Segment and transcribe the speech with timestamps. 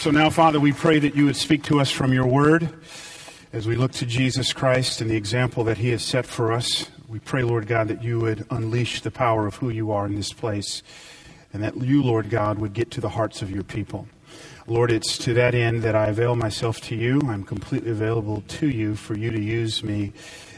[0.00, 2.70] So now, Father, we pray that you would speak to us from your word
[3.52, 6.90] as we look to Jesus Christ and the example that he has set for us.
[7.06, 10.14] We pray, Lord God, that you would unleash the power of who you are in
[10.14, 10.82] this place
[11.52, 14.08] and that you, Lord God, would get to the hearts of your people.
[14.66, 17.20] Lord, it's to that end that I avail myself to you.
[17.26, 20.14] I'm completely available to you for you to use me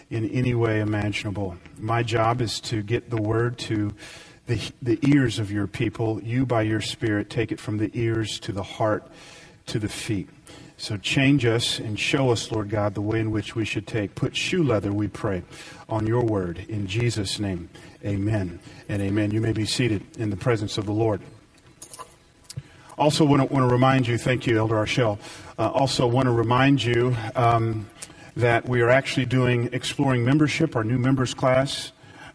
[0.09, 1.57] in any way imaginable.
[1.81, 3.93] My job is to get the word to
[4.47, 6.23] the, the ears of your people.
[6.23, 9.07] You, by your Spirit, take it from the ears to the heart
[9.67, 10.29] to the feet.
[10.77, 14.17] So change us and show us, Lord God, the way in which we should take.
[14.17, 15.45] Put shoe leather, we pray,
[15.89, 16.65] on your word.
[16.69, 17.69] In Jesus' name,
[18.05, 19.31] amen and amen.
[19.31, 21.21] You may be seated in the presence of the Lord.
[22.99, 25.19] Also, want to, want to remind you, thank you, Elder Arshell.
[25.57, 27.89] Uh, also, want to remind you um,
[28.37, 31.93] that we are actually doing Exploring Membership, our new members class.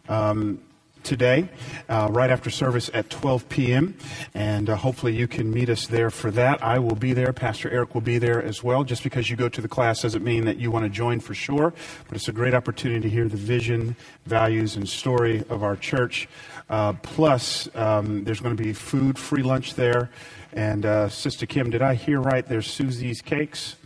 [0.07, 0.59] Um,
[1.07, 1.47] today,
[1.87, 3.97] uh, right after service at 12 p.m.
[4.33, 6.61] And uh, hopefully you can meet us there for that.
[6.61, 7.31] I will be there.
[7.31, 8.83] Pastor Eric will be there as well.
[8.83, 11.33] Just because you go to the class doesn't mean that you want to join for
[11.33, 11.73] sure,
[12.07, 16.27] but it's a great opportunity to hear the vision, values, and story of our church.
[16.69, 20.09] Uh, plus, um, there's going to be food, free lunch there.
[20.51, 22.45] And uh, Sister Kim, did I hear right?
[22.45, 23.77] There's Susie's Cakes.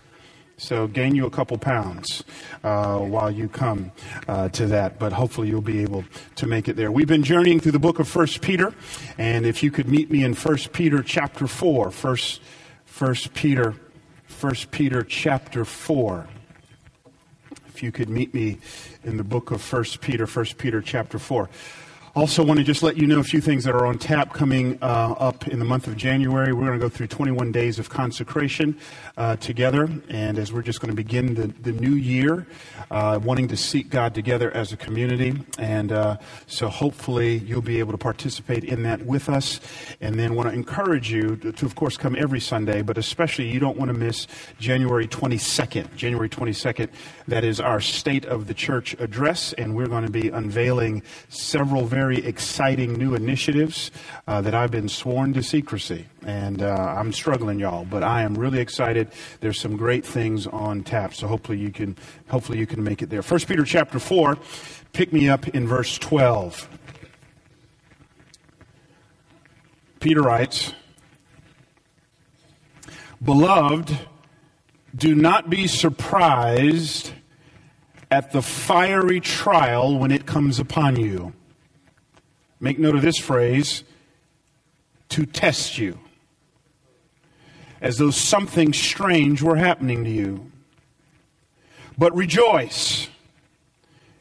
[0.62, 2.24] So gain you a couple pounds
[2.64, 3.92] uh, while you come
[4.28, 6.92] uh, to that, but hopefully you'll be able to make it there.
[6.92, 8.72] We've been journeying through the book of First Peter,
[9.18, 12.42] and if you could meet me in First Peter chapter four, First,
[12.86, 13.74] First Peter,
[14.28, 16.28] First Peter chapter four.
[17.66, 18.60] If you could meet me
[19.04, 21.50] in the book of First Peter, First Peter chapter four.
[22.14, 24.78] Also, want to just let you know a few things that are on tap coming
[24.82, 26.52] uh, up in the month of January.
[26.52, 28.78] We're going to go through 21 days of consecration
[29.16, 32.48] uh, together, and as we're just going to begin the, the new year,
[32.90, 35.40] uh, wanting to seek God together as a community.
[35.58, 36.18] And uh,
[36.48, 39.62] so, hopefully, you'll be able to participate in that with us.
[40.02, 43.50] And then, want to encourage you to, to, of course, come every Sunday, but especially
[43.50, 44.28] you don't want to miss
[44.60, 45.96] January 22nd.
[45.96, 46.90] January 22nd,
[47.30, 51.86] that is our State of the Church address, and we're going to be unveiling several
[51.86, 53.92] very very exciting new initiatives
[54.28, 56.08] uh, that I've been sworn to secrecy.
[56.26, 59.10] And uh, I'm struggling, y'all, but I am really excited.
[59.40, 61.96] There's some great things on tap, so hopefully you can,
[62.28, 63.22] hopefully you can make it there.
[63.22, 64.36] First Peter chapter 4,
[64.94, 66.68] pick me up in verse 12.
[70.00, 70.74] Peter writes,
[73.24, 73.96] Beloved,
[74.96, 77.12] do not be surprised
[78.10, 81.34] at the fiery trial when it comes upon you
[82.64, 83.84] Make note of this phrase
[85.10, 85.98] to test you,
[87.82, 90.52] as though something strange were happening to you.
[91.98, 93.10] But rejoice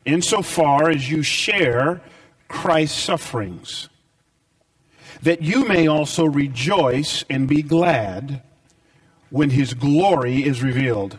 [0.06, 2.01] insofar as you share
[2.49, 3.91] Christ's sufferings,
[5.22, 8.43] that you may also rejoice and be glad
[9.28, 11.19] when his glory is revealed.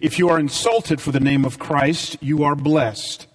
[0.00, 3.26] If you are insulted for the name of Christ, you are blessed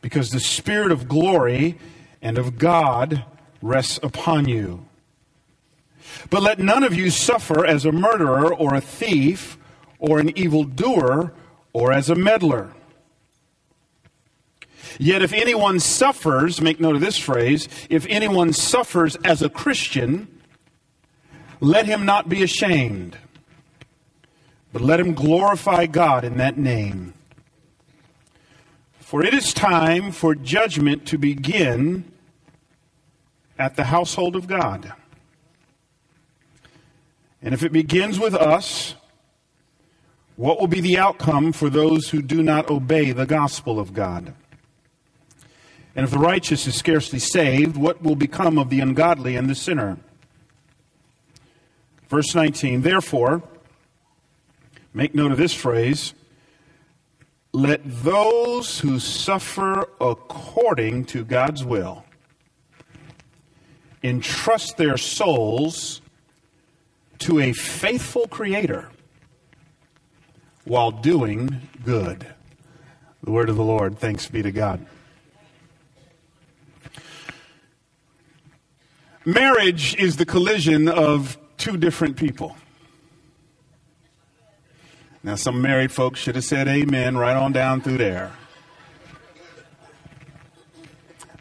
[0.00, 1.78] because the Spirit of glory
[2.22, 3.24] and of God
[3.60, 4.86] rests upon you.
[6.30, 9.58] But let none of you suffer as a murderer or a thief
[9.98, 11.32] or an evildoer
[11.72, 12.72] or as a meddler.
[14.98, 20.28] Yet if anyone suffers, make note of this phrase, if anyone suffers as a Christian,
[21.60, 23.16] let him not be ashamed,
[24.72, 27.14] but let him glorify God in that name.
[29.08, 32.12] For it is time for judgment to begin
[33.58, 34.92] at the household of God.
[37.40, 38.96] And if it begins with us,
[40.36, 44.34] what will be the outcome for those who do not obey the gospel of God?
[45.96, 49.54] And if the righteous is scarcely saved, what will become of the ungodly and the
[49.54, 49.96] sinner?
[52.10, 53.42] Verse 19, therefore,
[54.92, 56.12] make note of this phrase
[57.52, 62.04] let those who suffer according to God's will
[64.02, 66.00] entrust their souls
[67.18, 68.90] to a faithful Creator
[70.64, 72.26] while doing good.
[73.24, 73.98] The word of the Lord.
[73.98, 74.86] Thanks be to God.
[79.24, 82.56] Marriage is the collision of two different people.
[85.28, 88.32] Now, some married folks should have said amen right on down through there.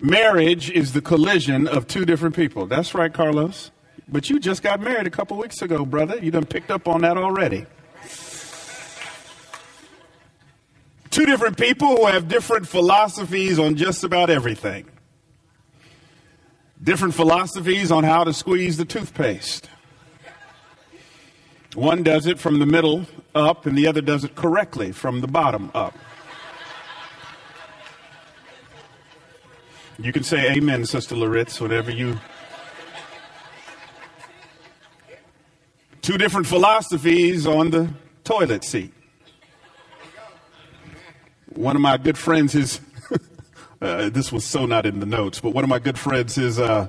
[0.01, 2.65] Marriage is the collision of two different people.
[2.65, 3.71] That's right, Carlos.
[4.09, 6.17] But you just got married a couple weeks ago, brother.
[6.17, 7.65] You done picked up on that already.
[11.09, 14.85] Two different people who have different philosophies on just about everything.
[16.83, 19.69] Different philosophies on how to squeeze the toothpaste.
[21.77, 25.27] One does it from the middle up, and the other does it correctly from the
[25.27, 25.95] bottom up.
[29.99, 32.17] You can say amen, Sister Loritz, whenever you.
[36.01, 37.93] Two different philosophies on the
[38.23, 38.91] toilet seat.
[41.53, 42.81] One of my good friends, his,
[43.83, 46.57] uh, this was so not in the notes, but one of my good friends, his,
[46.57, 46.87] uh,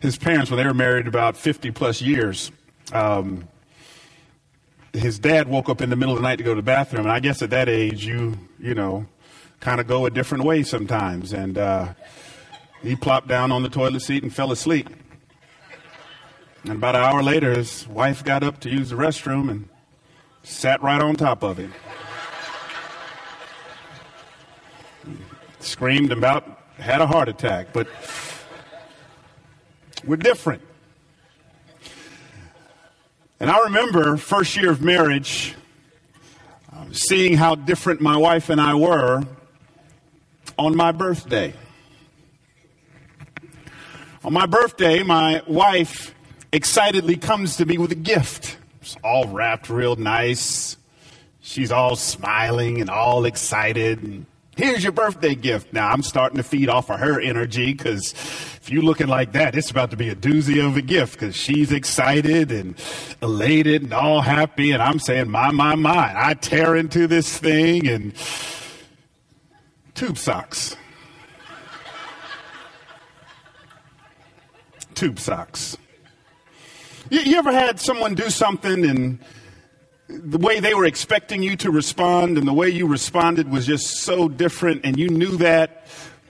[0.00, 2.52] his parents, when they were married about 50 plus years,
[2.92, 3.48] um,
[4.96, 7.02] his dad woke up in the middle of the night to go to the bathroom.
[7.02, 9.06] And I guess at that age, you, you know,
[9.60, 11.32] kind of go a different way sometimes.
[11.32, 11.94] And uh,
[12.82, 14.88] he plopped down on the toilet seat and fell asleep.
[16.62, 19.68] And about an hour later, his wife got up to use the restroom and
[20.42, 21.72] sat right on top of him.
[25.60, 27.68] Screamed about, had a heart attack.
[27.72, 27.88] But
[30.04, 30.62] we're different.
[33.38, 35.54] And I remember first year of marriage,
[36.72, 39.24] uh, seeing how different my wife and I were
[40.58, 41.52] on my birthday.
[44.24, 46.14] On my birthday, my wife
[46.50, 48.56] excitedly comes to me with a gift.
[48.80, 50.78] It's all wrapped real nice.
[51.42, 54.02] She's all smiling and all excited.
[54.02, 54.24] And
[54.56, 55.72] here's your birthday gift.
[55.72, 59.54] Now I'm starting to feed off of her energy because if you're looking like that,
[59.54, 62.74] it's about to be a doozy of a gift because she's excited and
[63.22, 64.72] elated and all happy.
[64.72, 66.12] And I'm saying, my, my, my.
[66.16, 68.12] I tear into this thing and
[69.94, 70.76] tube socks.
[74.96, 75.76] tube socks.
[77.10, 79.20] You, you ever had someone do something and
[80.08, 83.98] the way they were expecting you to respond and the way you responded was just
[83.98, 85.86] so different and you knew that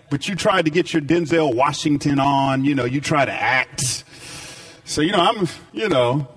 [0.09, 4.05] but you tried to get your Denzel Washington on, you know, you try to act.
[4.85, 6.29] So, you know, I'm, you know,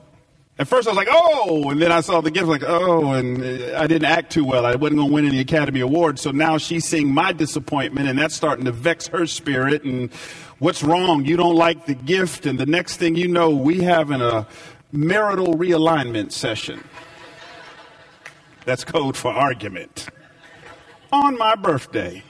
[0.57, 3.43] at first I was like, oh, and then I saw the gift, like, oh, and
[3.75, 4.65] I didn't act too well.
[4.65, 6.21] I wasn't going to win any Academy Awards.
[6.21, 9.83] So now she's seeing my disappointment, and that's starting to vex her spirit.
[9.83, 10.11] And
[10.57, 11.25] what's wrong?
[11.25, 12.45] You don't like the gift.
[12.45, 14.47] And the next thing you know, we having a
[14.91, 16.83] marital realignment session.
[18.65, 20.07] That's code for argument.
[21.11, 22.23] On my birthday.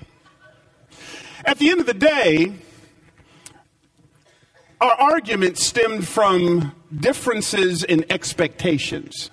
[1.45, 2.53] At the end of the day,
[4.81, 9.29] our argument stemmed from differences in expectations.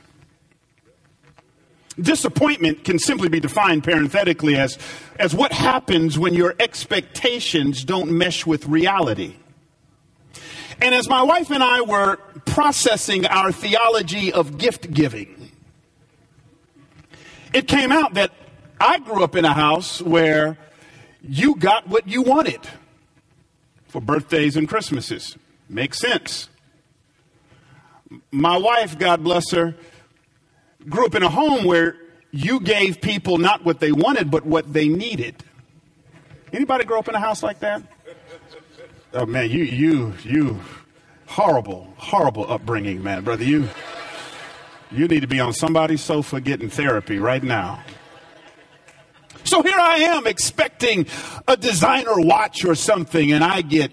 [2.01, 4.79] Disappointment can simply be defined parenthetically as,
[5.19, 9.37] as what happens when your expectations don't mesh with reality.
[10.81, 15.36] And as my wife and I were processing our theology of gift giving,
[17.53, 18.33] it came out that
[18.81, 20.59] I grew up in a house where
[21.23, 22.61] you got what you wanted
[23.89, 25.37] for birthdays and Christmases.
[25.69, 26.49] Makes sense.
[28.31, 29.75] My wife, God bless her,
[30.89, 31.97] grew up in a home where
[32.31, 35.43] you gave people not what they wanted, but what they needed.
[36.53, 37.83] Anybody grow up in a house like that?
[39.13, 40.61] Oh man, you you you
[41.27, 43.45] horrible, horrible upbringing, man, brother.
[43.45, 43.69] You
[44.91, 47.83] you need to be on somebody's sofa getting therapy right now.
[49.45, 51.07] So here I am expecting
[51.47, 53.93] a designer watch or something, and I get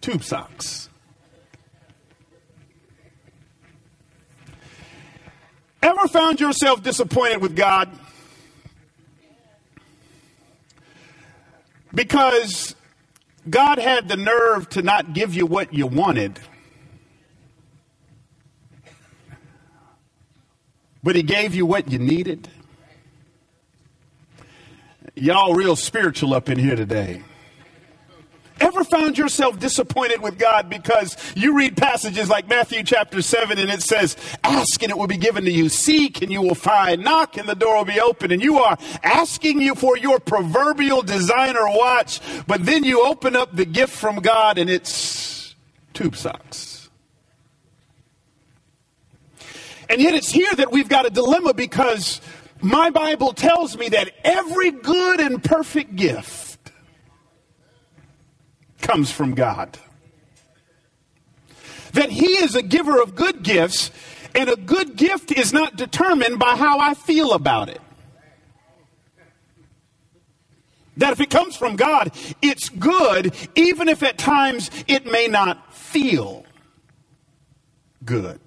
[0.00, 0.88] tube socks.
[5.82, 7.90] Ever found yourself disappointed with God?
[11.94, 12.76] Because
[13.48, 16.38] God had the nerve to not give you what you wanted,
[21.02, 22.48] but He gave you what you needed?
[25.14, 27.22] Y'all real spiritual up in here today.
[28.60, 33.70] Ever found yourself disappointed with God because you read passages like Matthew chapter 7 and
[33.70, 37.02] it says, Ask and it will be given to you, seek and you will find,
[37.02, 38.30] knock and the door will be open.
[38.32, 43.56] And you are asking you for your proverbial designer watch, but then you open up
[43.56, 45.54] the gift from God and it's
[45.94, 46.79] tube socks.
[49.90, 52.20] And yet it's here that we've got a dilemma because
[52.62, 56.70] my Bible tells me that every good and perfect gift
[58.80, 59.76] comes from God.
[61.94, 63.90] That He is a giver of good gifts,
[64.32, 67.80] and a good gift is not determined by how I feel about it.
[70.98, 75.74] That if it comes from God, it's good, even if at times it may not
[75.74, 76.44] feel
[78.04, 78.40] good.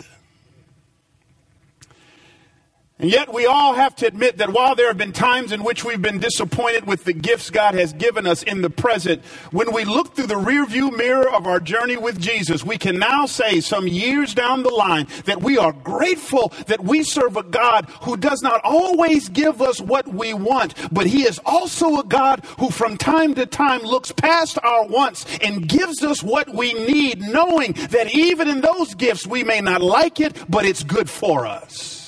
[3.00, 5.84] And yet, we all have to admit that while there have been times in which
[5.84, 9.84] we've been disappointed with the gifts God has given us in the present, when we
[9.84, 13.88] look through the rearview mirror of our journey with Jesus, we can now say, some
[13.88, 18.44] years down the line, that we are grateful that we serve a God who does
[18.44, 22.96] not always give us what we want, but He is also a God who, from
[22.96, 28.14] time to time, looks past our wants and gives us what we need, knowing that
[28.14, 32.03] even in those gifts, we may not like it, but it's good for us.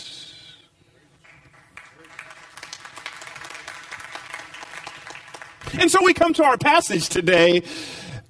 [5.80, 7.64] And so we come to our passage today.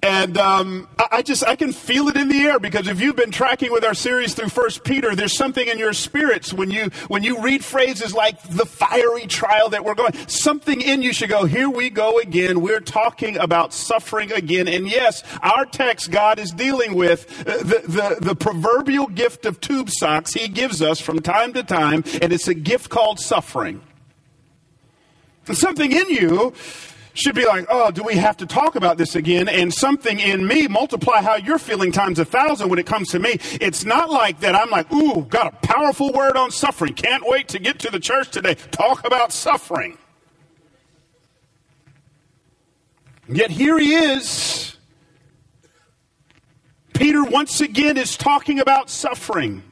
[0.04, 3.32] And um, I just I can feel it in the air because if you've been
[3.32, 7.24] tracking with our series through First Peter, there's something in your spirits when you when
[7.24, 10.14] you read phrases like the fiery trial that we're going.
[10.28, 11.46] Something in you should go.
[11.46, 12.62] Here we go again.
[12.62, 14.68] We're talking about suffering again.
[14.68, 19.60] And yes, our text God is dealing with uh, the the, the proverbial gift of
[19.60, 23.82] tube socks He gives us from time to time, and it's a gift called suffering.
[25.48, 26.54] And something in you
[27.16, 29.48] should be like, oh, do we have to talk about this again?
[29.48, 33.20] And something in me, multiply how you're feeling times a thousand when it comes to
[33.20, 33.40] me.
[33.60, 36.94] It's not like that I'm like, ooh, got a powerful word on suffering.
[36.94, 38.56] Can't wait to get to the church today.
[38.56, 39.98] Talk about suffering.
[43.28, 44.76] Yet here he is.
[46.94, 49.64] Peter once again is talking about suffering.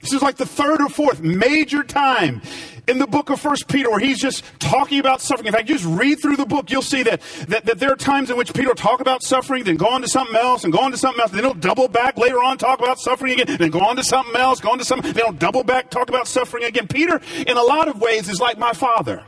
[0.00, 2.42] This is like the third or fourth major time
[2.88, 5.48] in the book of First Peter where he's just talking about suffering.
[5.48, 8.30] In fact, just read through the book, you'll see that, that, that there are times
[8.30, 10.78] in which Peter will talk about suffering, then go on to something else, and go
[10.80, 13.70] on to something else, then he'll double back later on, talk about suffering again, then
[13.70, 16.28] go on to something else, go on to something, then he'll double back, talk about
[16.28, 16.86] suffering again.
[16.86, 19.24] Peter, in a lot of ways, is like my father.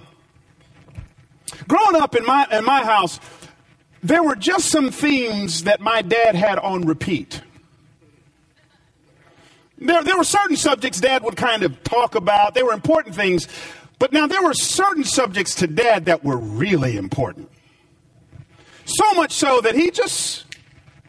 [1.66, 3.18] Growing up in my, in my house,
[4.02, 7.42] there were just some themes that my dad had on repeat.
[9.80, 12.54] There, there were certain subjects dad would kind of talk about.
[12.54, 13.46] They were important things.
[13.98, 17.50] But now there were certain subjects to dad that were really important.
[18.84, 20.44] So much so that he just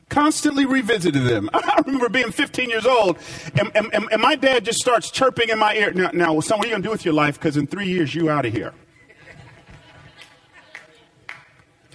[0.09, 1.49] constantly revisited them.
[1.53, 3.17] I remember being 15 years old,
[3.55, 5.91] and, and, and my dad just starts chirping in my ear.
[5.91, 7.35] Now, now son, what are you going to do with your life?
[7.35, 8.73] Because in three years, you out of here.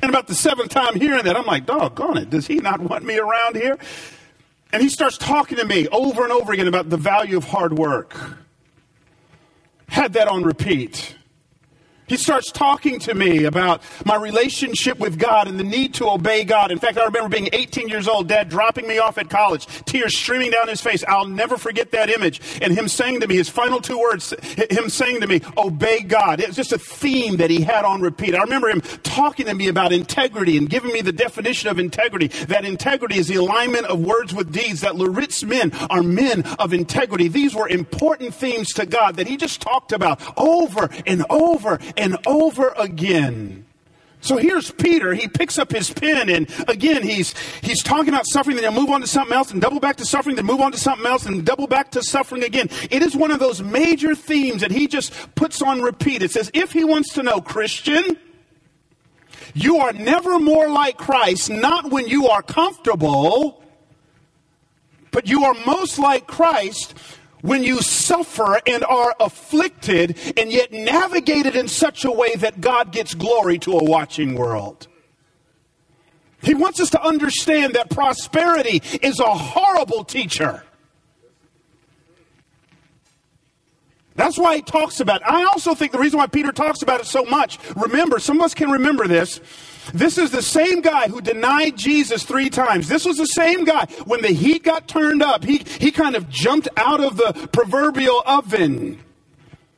[0.00, 3.04] And about the seventh time hearing that, I'm like, doggone it, does he not want
[3.04, 3.78] me around here?
[4.74, 7.78] And he starts talking to me over and over again about the value of hard
[7.78, 8.16] work.
[9.86, 11.14] Had that on repeat.
[12.06, 16.44] He starts talking to me about my relationship with God and the need to obey
[16.44, 16.70] God.
[16.70, 20.16] In fact, I remember being 18 years old, dad dropping me off at college, tears
[20.16, 21.02] streaming down his face.
[21.08, 22.40] I'll never forget that image.
[22.60, 24.34] And him saying to me, his final two words,
[24.70, 26.40] him saying to me, obey God.
[26.40, 28.34] It was just a theme that he had on repeat.
[28.34, 32.28] I remember him talking to me about integrity and giving me the definition of integrity.
[32.46, 36.74] That integrity is the alignment of words with deeds, that Loritz men are men of
[36.74, 37.28] integrity.
[37.28, 42.16] These were important themes to God that he just talked about over and over and
[42.26, 43.64] over again.
[44.24, 45.12] So here's Peter.
[45.12, 48.90] He picks up his pen and again he's he's talking about suffering, then he'll move
[48.90, 51.26] on to something else and double back to suffering, then move on to something else
[51.26, 52.70] and double back to suffering again.
[52.90, 56.22] It is one of those major themes that he just puts on repeat.
[56.22, 58.16] It says, if he wants to know, Christian,
[59.52, 63.62] you are never more like Christ, not when you are comfortable,
[65.10, 66.94] but you are most like Christ
[67.44, 72.58] when you suffer and are afflicted and yet navigate it in such a way that
[72.58, 74.88] God gets glory to a watching world.
[76.42, 80.64] He wants us to understand that prosperity is a horrible teacher.
[84.14, 85.26] That's why he talks about it.
[85.26, 88.44] I also think the reason why Peter talks about it so much, remember, some of
[88.44, 89.38] us can remember this.
[89.92, 92.88] This is the same guy who denied Jesus three times.
[92.88, 93.86] This was the same guy.
[94.06, 98.22] When the heat got turned up, he, he kind of jumped out of the proverbial
[98.26, 99.00] oven.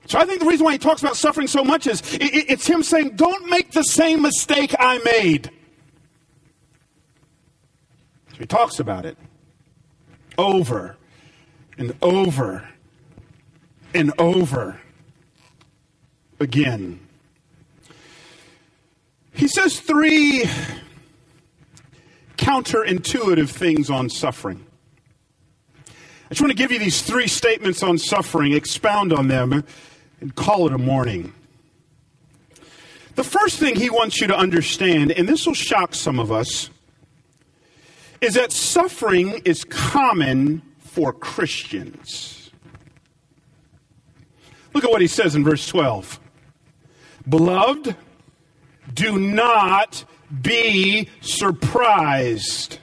[0.06, 2.66] So I think the reason why he talks about suffering so much is it, it's
[2.66, 5.50] him saying, don't make the same mistake I made.
[8.30, 9.18] So he talks about it
[10.38, 10.96] over
[11.78, 12.68] and over
[13.94, 14.80] and over
[16.38, 17.05] again.
[19.36, 20.44] He says three
[22.38, 24.64] counterintuitive things on suffering.
[25.88, 29.62] I just want to give you these three statements on suffering, expound on them,
[30.22, 31.34] and call it a morning.
[33.14, 36.70] The first thing he wants you to understand, and this will shock some of us,
[38.22, 42.50] is that suffering is common for Christians.
[44.72, 46.20] Look at what he says in verse 12.
[47.28, 47.96] Beloved,
[48.94, 50.04] do not
[50.42, 52.78] be surprised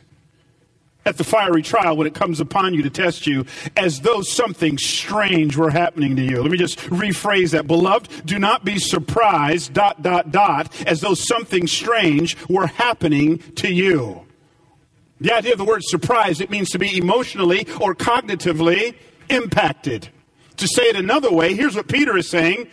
[1.05, 3.45] at the fiery trial when it comes upon you to test you
[3.75, 6.41] as though something strange were happening to you.
[6.41, 7.67] Let me just rephrase that.
[7.67, 13.71] Beloved, do not be surprised, dot, dot, dot, as though something strange were happening to
[13.71, 14.25] you.
[15.19, 18.95] The idea of the word surprise, it means to be emotionally or cognitively
[19.29, 20.09] impacted.
[20.57, 22.67] To say it another way, here's what Peter is saying.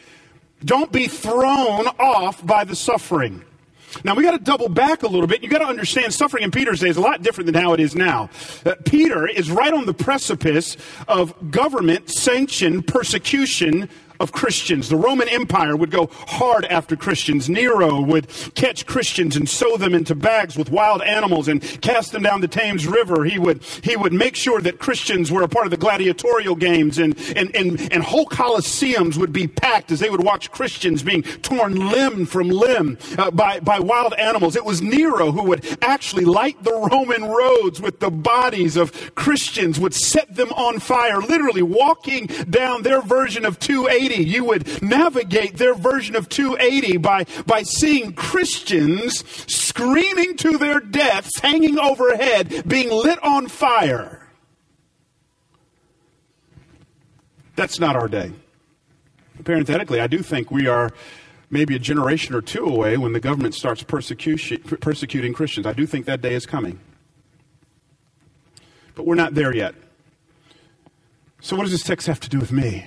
[0.65, 3.45] Don't be thrown off by the suffering.
[4.05, 5.43] Now we got to double back a little bit.
[5.43, 7.81] You got to understand suffering in Peter's day is a lot different than how it
[7.81, 8.31] is now.
[8.65, 10.77] Uh, Peter is right on the precipice
[11.09, 13.89] of government sanctioned persecution
[14.21, 14.89] of Christians.
[14.89, 17.49] The Roman Empire would go hard after Christians.
[17.49, 22.23] Nero would catch Christians and sew them into bags with wild animals and cast them
[22.23, 23.25] down the Thames River.
[23.25, 26.99] He would, he would make sure that Christians were a part of the gladiatorial games
[26.99, 31.23] and, and, and, and whole coliseums would be packed as they would watch Christians being
[31.23, 34.55] torn limb from limb uh, by, by wild animals.
[34.55, 39.81] It was Nero who would actually light the Roman roads with the bodies of Christians,
[39.81, 44.31] would set them on fire, literally walking down their version of 280 280.
[44.31, 51.39] You would navigate their version of 280 by, by seeing Christians screaming to their deaths,
[51.41, 54.29] hanging overhead, being lit on fire.
[57.57, 58.33] That's not our day.
[59.45, 60.91] Parenthetically, I do think we are
[61.51, 65.67] maybe a generation or two away when the government starts persecuting Christians.
[65.67, 66.79] I do think that day is coming.
[68.95, 69.75] But we're not there yet.
[71.41, 72.87] So, what does this text have to do with me?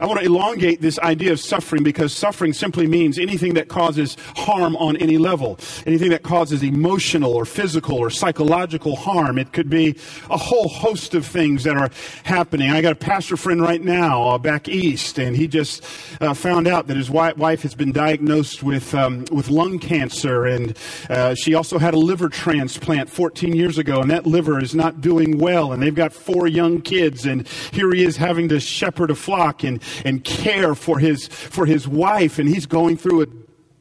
[0.00, 4.16] I want to elongate this idea of suffering because suffering simply means anything that causes
[4.36, 9.38] harm on any level, anything that causes emotional or physical or psychological harm.
[9.38, 9.96] It could be
[10.30, 11.90] a whole host of things that are
[12.22, 12.70] happening.
[12.70, 15.82] I got a pastor friend right now uh, back east, and he just
[16.20, 20.76] uh, found out that his wife has been diagnosed with um, with lung cancer, and
[21.10, 25.00] uh, she also had a liver transplant 14 years ago, and that liver is not
[25.00, 25.72] doing well.
[25.72, 29.64] And they've got four young kids, and here he is having to shepherd a flock
[29.64, 33.26] and and care for his, for his wife, and he's going through a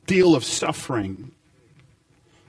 [0.05, 1.31] deal of suffering.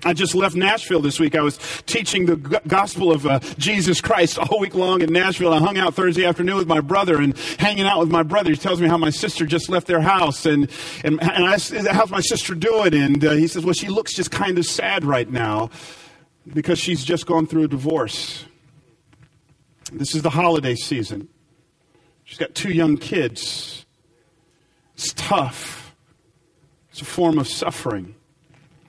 [0.04, 1.34] I just left Nashville this week.
[1.34, 2.36] I was teaching the
[2.68, 5.52] gospel of uh, Jesus Christ all week long in Nashville.
[5.52, 8.50] I hung out Thursday afternoon with my brother and hanging out with my brother.
[8.50, 10.70] He tells me how my sister just left their house and,
[11.02, 11.59] and, and I
[11.92, 12.94] how's my sister doing?
[12.94, 15.70] And uh, he says, well, she looks just kind of sad right now
[16.54, 18.44] because she's just gone through a divorce.
[19.92, 21.28] This is the holiday season.
[22.28, 23.86] She's got two young kids.
[24.94, 25.96] It's tough.
[26.90, 28.16] It's a form of suffering.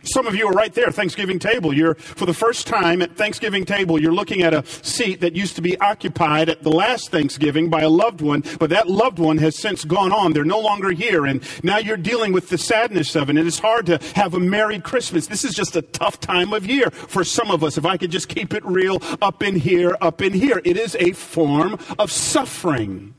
[0.04, 1.74] Some of you are right there, Thanksgiving table.
[1.74, 5.56] You're, for the first time at Thanksgiving table, you're looking at a seat that used
[5.56, 9.38] to be occupied at the last Thanksgiving by a loved one, but that loved one
[9.38, 10.34] has since gone on.
[10.34, 13.38] They're no longer here, and now you're dealing with the sadness of it.
[13.38, 15.28] And it's hard to have a Merry Christmas.
[15.28, 17.78] This is just a tough time of year for some of us.
[17.78, 20.62] If I could just keep it real up in here, up in here.
[20.66, 23.16] It is a form of suffering.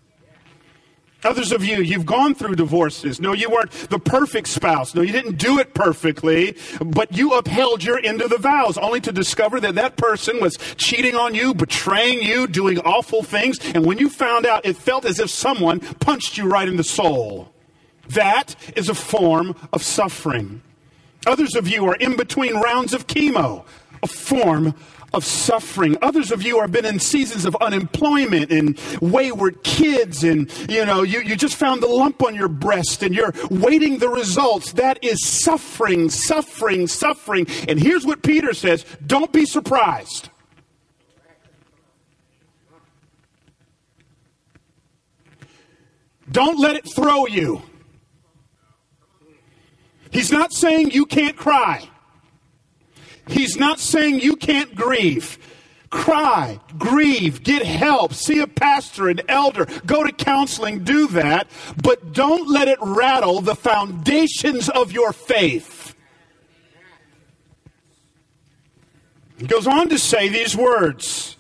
[1.23, 3.21] Others of you, you've gone through divorces.
[3.21, 4.95] No, you weren't the perfect spouse.
[4.95, 9.01] No, you didn't do it perfectly, but you upheld your end of the vows only
[9.03, 13.59] to discover that that person was cheating on you, betraying you, doing awful things.
[13.75, 16.85] And when you found out, it felt as if someone punched you right in the
[16.85, 17.53] soul.
[18.09, 20.63] That is a form of suffering.
[21.27, 23.65] Others of you are in between rounds of chemo,
[24.03, 24.75] a form
[25.13, 25.97] of suffering.
[26.03, 31.03] Others of you have been in seasons of unemployment and wayward kids, and you know,
[31.03, 34.73] you, you just found the lump on your breast and you're waiting the results.
[34.73, 37.47] That is suffering, suffering, suffering.
[37.69, 40.29] And here's what Peter says don't be surprised.
[46.31, 47.63] Don't let it throw you.
[50.11, 51.89] He's not saying you can't cry.
[53.31, 55.39] He's not saying you can't grieve.
[55.91, 61.49] Cry, grieve, get help, see a pastor, an elder, go to counseling, do that,
[61.83, 65.97] but don't let it rattle the foundations of your faith.
[69.39, 71.37] He goes on to say these words.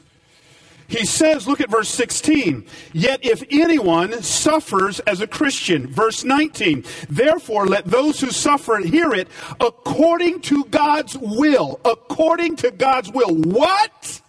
[0.90, 2.66] He says, look at verse 16.
[2.92, 9.14] Yet if anyone suffers as a Christian, verse 19, therefore let those who suffer hear
[9.14, 9.28] it
[9.60, 11.80] according to God's will.
[11.84, 13.32] According to God's will.
[13.36, 14.20] What?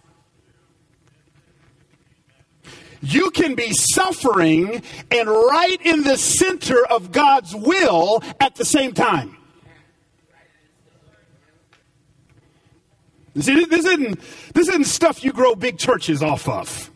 [3.00, 8.92] You can be suffering and right in the center of God's will at the same
[8.92, 9.36] time.
[13.40, 14.20] See, this isn't,
[14.52, 16.90] this isn't stuff you grow big churches off of.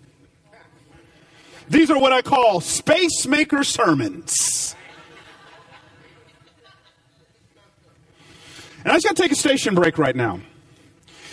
[1.68, 4.76] These are what I call space maker sermons.
[8.84, 10.40] And I just got to take a station break right now.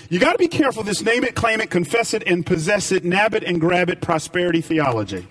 [0.09, 3.03] You got to be careful this name it, claim it, confess it, and possess it,
[3.03, 5.27] nab it and grab it prosperity theology.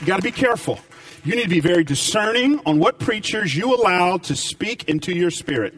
[0.00, 0.78] You got to be careful.
[1.24, 5.30] You need to be very discerning on what preachers you allow to speak into your
[5.30, 5.74] spirit.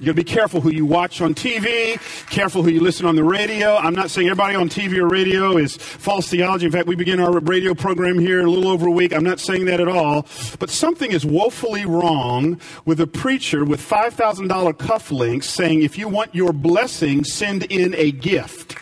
[0.00, 3.16] You got to be careful who you watch on TV, careful who you listen on
[3.16, 3.76] the radio.
[3.76, 6.64] I'm not saying everybody on TV or radio is false theology.
[6.64, 9.12] In fact, we begin our radio program here in a little over a week.
[9.12, 10.26] I'm not saying that at all.
[10.58, 16.34] But something is woefully wrong with a preacher with $5,000 cufflinks saying, if you want
[16.34, 18.78] your blessing, send in a gift.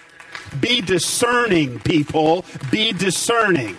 [0.61, 2.45] Be discerning, people.
[2.71, 3.77] Be discerning.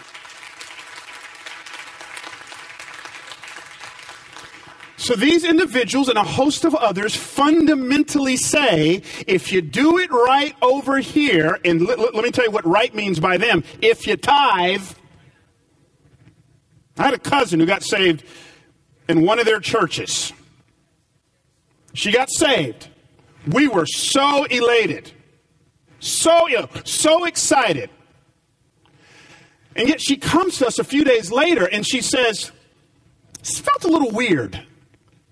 [5.09, 10.55] So these individuals and a host of others fundamentally say if you do it right
[10.61, 13.63] over here, and let, let, me tell you what right means by them.
[13.81, 14.87] If you tithe,
[16.95, 18.23] I had a cousin who got saved
[19.07, 20.31] in one of their churches.
[21.95, 22.87] She got saved.
[23.47, 25.11] We were so elated,
[25.99, 26.47] so
[26.85, 27.89] so excited.
[29.75, 32.51] And yet she comes to us a few days later and she says,
[33.39, 34.67] "It felt a little weird."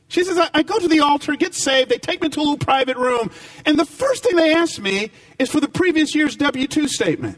[0.10, 2.42] She says, I, I, go to the altar, get saved, they take me to a
[2.42, 3.30] little private room,
[3.66, 7.38] and the first thing they ask me is for the previous year's W 2 statement.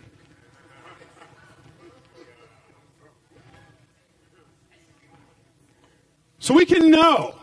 [6.38, 7.36] So we can know.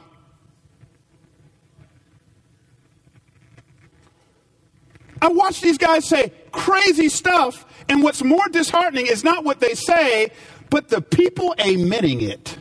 [5.20, 9.74] I watch these guys say crazy stuff, and what's more disheartening is not what they
[9.74, 10.30] say,
[10.70, 12.58] but the people amening it.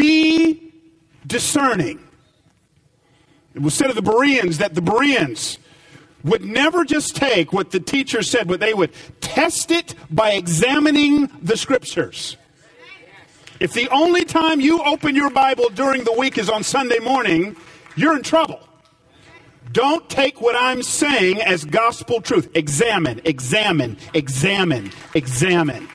[0.00, 0.72] Be
[1.26, 2.00] discerning.
[3.54, 5.58] It was said of the Bereans that the Bereans
[6.24, 11.26] would never just take what the teacher said, but they would test it by examining
[11.42, 12.38] the scriptures.
[13.60, 17.54] If the only time you open your Bible during the week is on Sunday morning,
[17.94, 18.66] you're in trouble.
[19.70, 22.48] Don't take what I'm saying as gospel truth.
[22.54, 25.88] Examine, examine, examine, examine.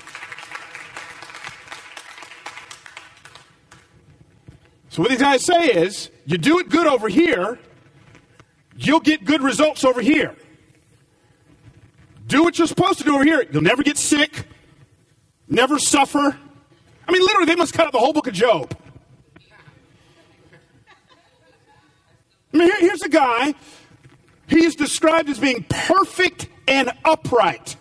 [4.96, 7.60] So what he's trying to say is, you do it good over here,
[8.78, 10.34] you'll get good results over here.
[12.28, 13.46] Do what you're supposed to do over here.
[13.52, 14.48] You'll never get sick,
[15.50, 16.38] never suffer.
[17.06, 18.74] I mean, literally, they must cut out the whole book of Job.
[22.54, 23.54] I mean, here, here's a guy.
[24.48, 27.76] He is described as being perfect and upright.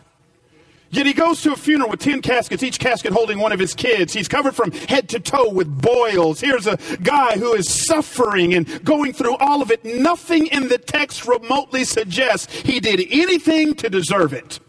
[0.95, 3.75] Yet he goes to a funeral with 10 caskets, each casket holding one of his
[3.75, 4.13] kids.
[4.13, 6.41] He's covered from head to toe with boils.
[6.41, 9.85] Here's a guy who is suffering and going through all of it.
[9.85, 14.61] Nothing in the text remotely suggests he did anything to deserve it.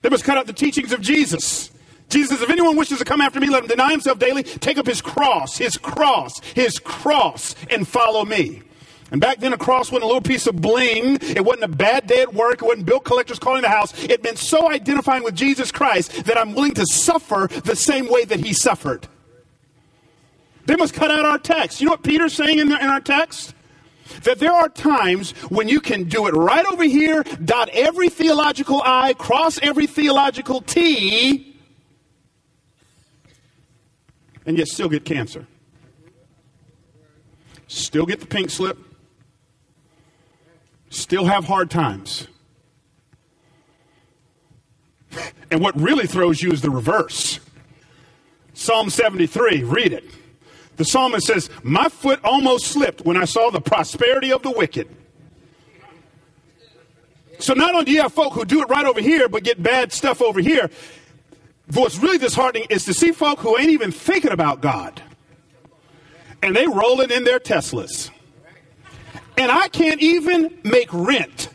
[0.00, 1.70] They must cut out the teachings of Jesus.
[2.08, 4.86] Jesus, if anyone wishes to come after me, let him deny himself daily, take up
[4.86, 8.62] his cross, his cross, his cross, and follow me.
[9.12, 11.18] And back then, a cross wasn't a little piece of bling.
[11.20, 12.62] It wasn't a bad day at work.
[12.62, 13.92] It wasn't bill collectors calling the house.
[14.04, 18.24] It meant so identifying with Jesus Christ that I'm willing to suffer the same way
[18.24, 19.06] that he suffered.
[20.64, 21.80] They must cut out our text.
[21.80, 23.52] You know what Peter's saying in, the, in our text?
[24.22, 28.80] That there are times when you can do it right over here, dot every theological
[28.82, 31.54] I, cross every theological T,
[34.46, 35.46] and yet still get cancer.
[37.68, 38.78] Still get the pink slip
[40.92, 42.28] still have hard times.
[45.50, 47.40] And what really throws you is the reverse.
[48.54, 50.04] Psalm 73, read it.
[50.76, 54.88] The psalmist says, My foot almost slipped when I saw the prosperity of the wicked.
[57.38, 59.62] So not only do you have folk who do it right over here, but get
[59.62, 60.70] bad stuff over here,
[61.72, 65.02] what's really disheartening is to see folk who ain't even thinking about God.
[66.42, 68.10] And they rolling in their Teslas
[69.36, 71.48] and I can't even make rent.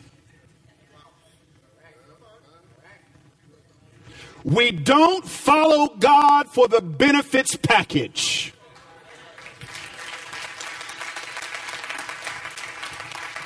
[4.44, 8.54] We don't follow God for the benefits package.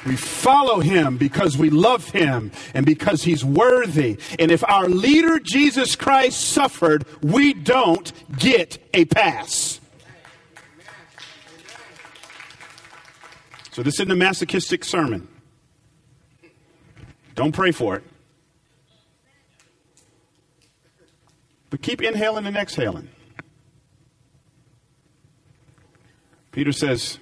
[0.07, 4.19] We follow him because we love him and because he's worthy.
[4.39, 9.81] And if our leader, Jesus Christ, suffered, we don't get a pass.
[13.73, 15.27] So this isn't a masochistic sermon.
[17.35, 18.05] Don't pray for it.
[21.71, 23.09] But keep inhaling and exhaling.
[26.51, 27.19] Peter says,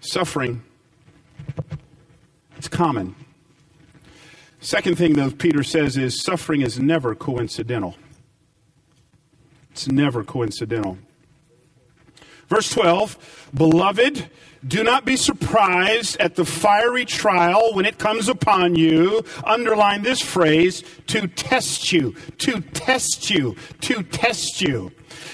[0.00, 0.62] suffering,
[2.58, 3.14] it's common.
[4.60, 7.96] Second thing, though, Peter says is suffering is never coincidental.
[9.70, 10.98] It's never coincidental.
[12.48, 14.28] Verse 12 Beloved,
[14.66, 19.24] do not be surprised at the fiery trial when it comes upon you.
[19.44, 24.92] Underline this phrase to test you, to test you, to test you.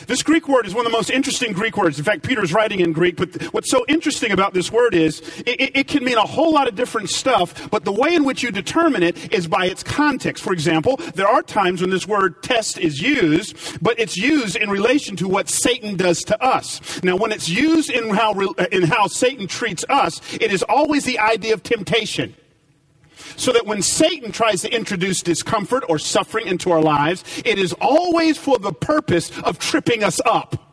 [0.08, 1.98] This Greek word is one of the most interesting Greek words.
[1.98, 5.20] In fact, Peter is writing in Greek, but what's so interesting about this word is
[5.44, 8.42] it, it, can mean a whole lot of different stuff, but the way in which
[8.42, 10.42] you determine it is by its context.
[10.42, 14.70] For example, there are times when this word test is used, but it's used in
[14.70, 17.02] relation to what Satan does to us.
[17.02, 18.32] Now, when it's used in how,
[18.72, 22.34] in how Satan treats us, it is always the idea of temptation.
[23.36, 27.72] So that when Satan tries to introduce discomfort or suffering into our lives, it is
[27.80, 30.68] always for the purpose of tripping us up.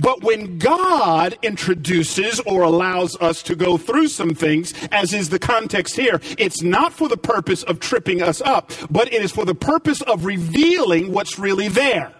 [0.00, 5.38] But when God introduces or allows us to go through some things, as is the
[5.38, 9.44] context here, it's not for the purpose of tripping us up, but it is for
[9.44, 12.12] the purpose of revealing what's really there.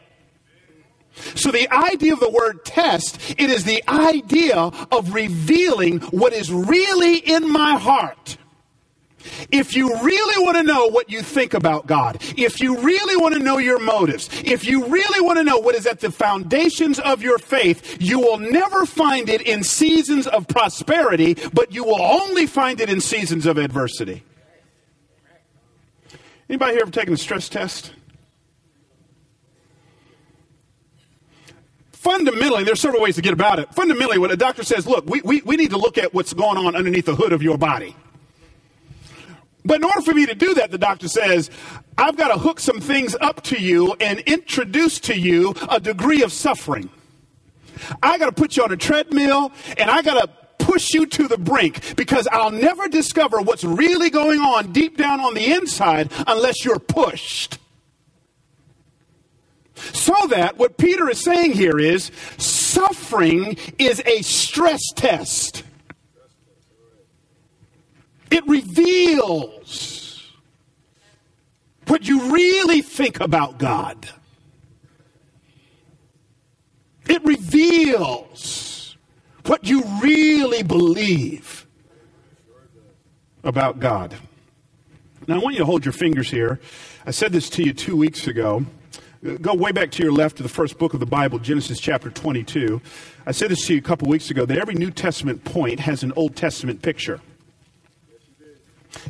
[1.34, 6.50] So the idea of the word test, it is the idea of revealing what is
[6.50, 8.38] really in my heart.
[9.50, 13.34] If you really want to know what you think about God, if you really want
[13.34, 16.98] to know your motives, if you really want to know what is at the foundations
[16.98, 22.02] of your faith, you will never find it in seasons of prosperity, but you will
[22.02, 24.22] only find it in seasons of adversity.
[26.48, 27.92] Anybody here ever taken a stress test?
[31.92, 33.72] Fundamentally, there's several ways to get about it.
[33.72, 36.58] Fundamentally, what a doctor says, look, we, we, we need to look at what's going
[36.58, 37.94] on underneath the hood of your body.
[39.64, 41.50] But in order for me to do that, the doctor says,
[41.96, 46.22] I've got to hook some things up to you and introduce to you a degree
[46.22, 46.90] of suffering.
[48.02, 51.28] I got to put you on a treadmill and I got to push you to
[51.28, 56.10] the brink because I'll never discover what's really going on deep down on the inside
[56.26, 57.58] unless you're pushed.
[59.74, 65.64] So that what Peter is saying here is suffering is a stress test.
[68.32, 70.32] It reveals
[71.86, 74.08] what you really think about God.
[77.06, 78.96] It reveals
[79.44, 81.66] what you really believe
[83.44, 84.14] about God.
[85.26, 86.58] Now, I want you to hold your fingers here.
[87.04, 88.64] I said this to you two weeks ago.
[89.42, 92.08] Go way back to your left to the first book of the Bible, Genesis chapter
[92.08, 92.80] 22.
[93.26, 96.02] I said this to you a couple weeks ago that every New Testament point has
[96.02, 97.20] an Old Testament picture.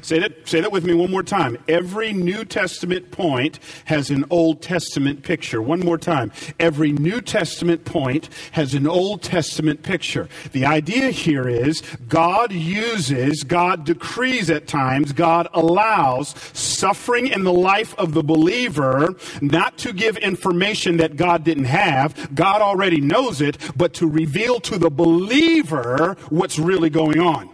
[0.01, 1.59] Say that, say that with me one more time.
[1.69, 5.61] Every New Testament point has an Old Testament picture.
[5.61, 6.33] One more time.
[6.59, 10.29] Every New Testament point has an Old Testament picture.
[10.53, 17.53] The idea here is God uses, God decrees at times, God allows suffering in the
[17.53, 22.35] life of the believer not to give information that God didn't have.
[22.35, 27.52] God already knows it, but to reveal to the believer what's really going on.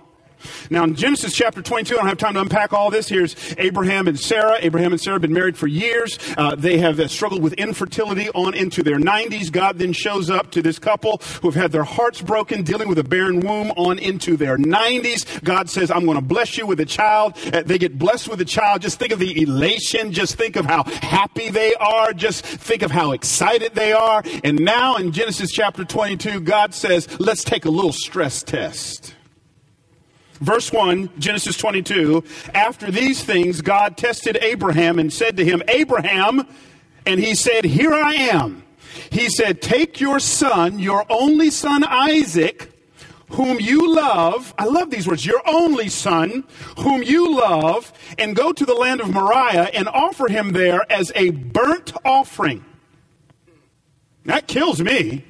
[0.70, 3.08] Now, in Genesis chapter 22, I don't have time to unpack all this.
[3.08, 4.58] Here's Abraham and Sarah.
[4.60, 6.18] Abraham and Sarah have been married for years.
[6.36, 9.50] Uh, they have uh, struggled with infertility on into their 90s.
[9.50, 12.98] God then shows up to this couple who have had their hearts broken, dealing with
[12.98, 15.42] a barren womb on into their 90s.
[15.42, 17.34] God says, I'm going to bless you with a child.
[17.52, 18.82] Uh, they get blessed with a child.
[18.82, 20.12] Just think of the elation.
[20.12, 22.12] Just think of how happy they are.
[22.12, 24.22] Just think of how excited they are.
[24.44, 29.14] And now in Genesis chapter 22, God says, let's take a little stress test.
[30.40, 32.22] Verse 1, Genesis 22.
[32.54, 36.46] After these things, God tested Abraham and said to him, Abraham,
[37.04, 38.62] and he said, Here I am.
[39.10, 42.72] He said, Take your son, your only son Isaac,
[43.30, 44.54] whom you love.
[44.58, 45.26] I love these words.
[45.26, 46.44] Your only son,
[46.78, 51.10] whom you love, and go to the land of Moriah and offer him there as
[51.16, 52.64] a burnt offering.
[54.24, 55.24] That kills me.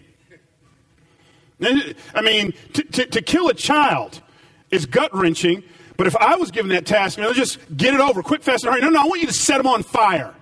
[1.60, 4.22] I mean, to, to, to kill a child
[4.70, 5.62] it's gut wrenching.
[5.96, 8.64] But if I was given that task, you know, just get it over, quick, fast,
[8.64, 8.82] and hurry.
[8.82, 10.32] No, no, I want you to set them on fire.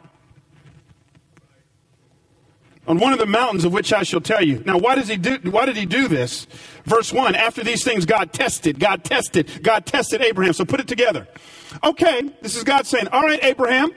[2.86, 4.62] On one of the mountains of which I shall tell you.
[4.64, 5.38] Now, why does he do?
[5.50, 6.46] Why did he do this?
[6.84, 7.34] Verse one.
[7.34, 8.78] After these things, God tested.
[8.78, 9.62] God tested.
[9.62, 10.52] God tested Abraham.
[10.52, 11.26] So put it together.
[11.84, 13.92] Okay, this is God saying, "All right, Abraham,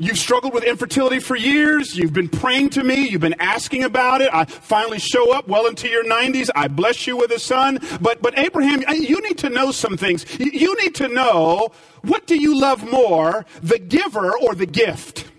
[0.00, 1.96] You've struggled with infertility for years.
[1.96, 3.08] You've been praying to me.
[3.08, 4.30] You've been asking about it.
[4.32, 6.48] I finally show up well into your 90s.
[6.56, 7.78] I bless you with a son.
[8.00, 10.26] But, but Abraham, you need to know some things.
[10.40, 11.68] You need to know
[12.02, 15.30] what do you love more, the giver or the gift?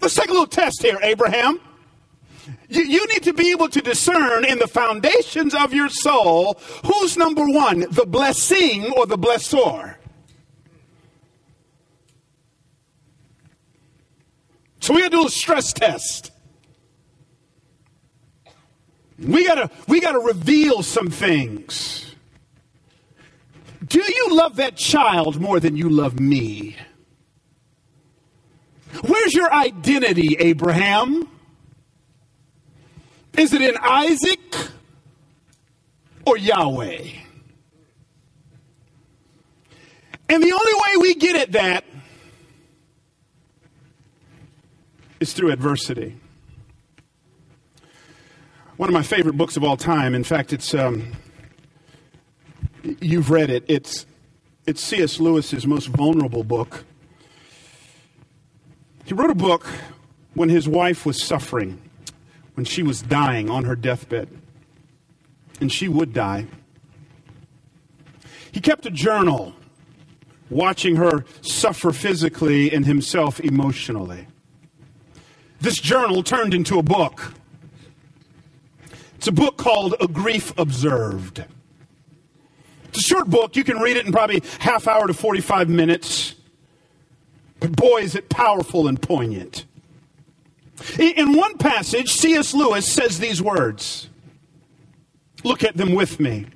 [0.00, 1.60] Let's take a little test here, Abraham.
[2.68, 7.16] You, you, need to be able to discern in the foundations of your soul who's
[7.16, 9.96] number one, the blessing or the blessor.
[14.80, 16.32] So we got to do a stress test.
[19.18, 22.14] We got to we got to reveal some things.
[23.86, 26.76] Do you love that child more than you love me?
[29.06, 31.28] Where's your identity, Abraham?
[33.40, 34.54] Is it in Isaac
[36.26, 37.06] or Yahweh?
[40.28, 41.84] And the only way we get at that
[45.20, 46.20] is through adversity.
[48.76, 51.10] One of my favorite books of all time, in fact, it's, um,
[53.00, 54.04] you've read it, it's,
[54.66, 55.18] it's C.S.
[55.18, 56.84] Lewis's most vulnerable book.
[59.06, 59.66] He wrote a book
[60.34, 61.80] when his wife was suffering,
[62.60, 64.28] when she was dying on her deathbed,
[65.62, 66.46] and she would die.
[68.52, 69.54] He kept a journal
[70.50, 74.26] watching her suffer physically and himself emotionally.
[75.62, 77.32] This journal turned into a book.
[79.14, 81.42] It's a book called A Grief Observed.
[82.90, 83.56] It's a short book.
[83.56, 86.34] You can read it in probably half hour to 45 minutes.
[87.58, 89.64] But boy, is it powerful and poignant.
[90.98, 92.54] In one passage, C.S.
[92.54, 94.08] Lewis says these words.
[95.44, 96.46] Look at them with me.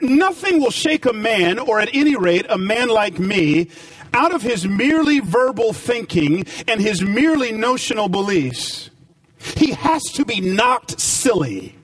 [0.00, 3.68] Nothing will shake a man, or at any rate, a man like me,
[4.14, 8.90] out of his merely verbal thinking and his merely notional beliefs.
[9.38, 11.76] He has to be knocked silly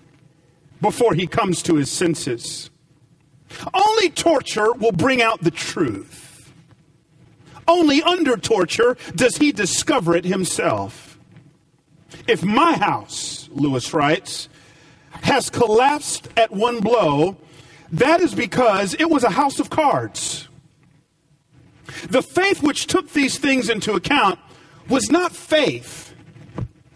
[0.81, 2.71] before he comes to his senses.
[3.75, 6.53] Only torture will bring out the truth.
[7.69, 11.12] Only under torture does he discover it himself.
[12.27, 14.49] If my house, Lewis writes,
[15.23, 17.37] has collapsed at one blow,
[17.93, 20.49] that is because it was a house of cards.
[22.09, 24.39] The faith which took these things into account
[24.89, 26.15] was not faith,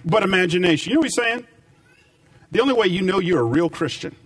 [0.05, 0.91] but imagination.
[0.91, 1.47] You know what he's saying?
[2.51, 4.17] The only way you know you're a real Christian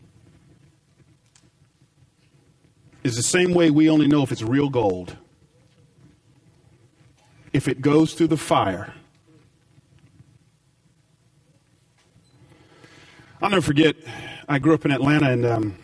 [3.02, 5.16] is the same way we only know if it's real gold.
[7.52, 8.94] If it goes through the fire.
[13.42, 13.96] I'll never forget,
[14.50, 15.78] I grew up in Atlanta and um,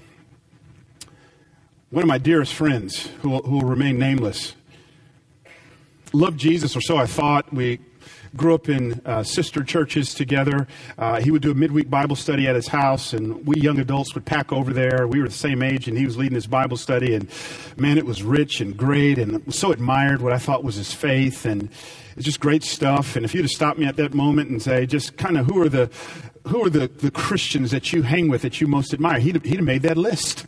[1.89, 4.55] one of my dearest friends, who, who will remain nameless,
[6.13, 7.51] loved Jesus, or so I thought.
[7.55, 7.81] We
[8.37, 10.69] grew up in uh, sister churches together.
[10.99, 14.15] Uh, he would do a midweek Bible study at his house, and we young adults
[14.15, 15.09] would pack over there.
[15.09, 17.15] We were the same age, and he was leading his Bible study.
[17.15, 17.27] And
[17.79, 21.47] man, it was rich and great, and so admired what I thought was his faith,
[21.47, 21.71] and
[22.17, 23.17] it's just great stuff.
[23.17, 25.63] And if you'd have stopped me at that moment and say, just kind of who
[25.63, 25.91] are the
[26.49, 29.57] who are the, the Christians that you hang with that you most admire, he'd, he'd
[29.57, 30.47] have made that list.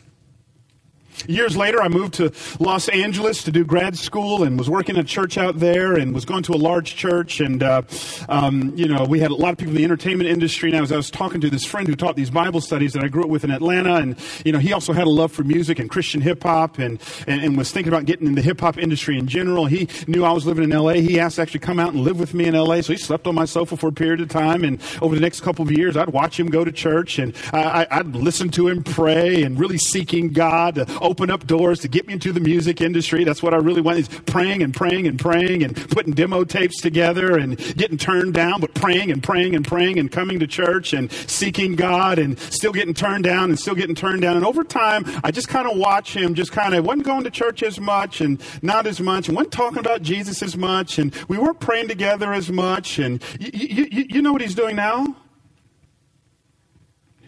[1.26, 5.04] Years later, I moved to Los Angeles to do grad school and was working at
[5.04, 7.40] a church out there and was going to a large church.
[7.40, 7.82] And, uh,
[8.28, 10.70] um, you know, we had a lot of people in the entertainment industry.
[10.70, 13.02] And I was, I was talking to this friend who taught these Bible studies that
[13.02, 13.96] I grew up with in Atlanta.
[13.96, 17.00] And, you know, he also had a love for music and Christian hip hop and,
[17.26, 19.66] and, and, was thinking about getting in the hip hop industry in general.
[19.66, 20.94] He knew I was living in LA.
[20.94, 22.80] He asked to actually come out and live with me in LA.
[22.82, 24.64] So he slept on my sofa for a period of time.
[24.64, 27.86] And over the next couple of years, I'd watch him go to church and I,
[27.90, 32.06] I'd listen to him pray and really seeking God to open up doors to get
[32.06, 33.24] me into the music industry.
[33.24, 36.82] That's what I really want is praying and praying and praying and putting demo tapes
[36.82, 40.92] together and getting turned down, but praying and praying and praying and coming to church
[40.92, 44.36] and seeking God and still getting turned down and still getting turned down.
[44.36, 47.30] And over time, I just kind of watch him just kind of wasn't going to
[47.30, 51.14] church as much and not as much and wasn't talking about Jesus as much and
[51.28, 52.98] we weren't praying together as much.
[52.98, 55.16] And you, you, you know what he's doing now?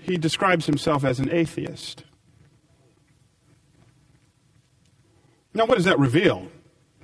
[0.03, 2.05] He describes himself as an atheist.
[5.55, 6.49] Now, what does that reveal?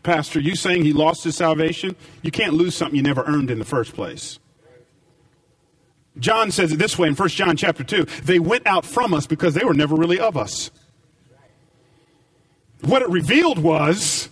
[0.03, 1.97] Pastor, you saying he lost his salvation?
[2.23, 4.39] You can't lose something you never earned in the first place.
[6.19, 9.27] John says it this way in 1 John chapter 2 they went out from us
[9.27, 10.71] because they were never really of us.
[12.83, 14.29] What it revealed was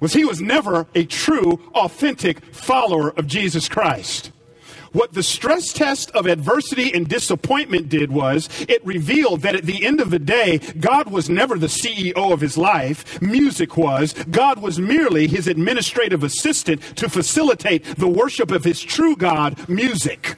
[0.00, 4.32] was he was never a true authentic follower of Jesus Christ.
[4.94, 9.84] What the stress test of adversity and disappointment did was it revealed that at the
[9.84, 13.20] end of the day, God was never the CEO of his life.
[13.20, 14.12] Music was.
[14.30, 20.36] God was merely his administrative assistant to facilitate the worship of his true God, music.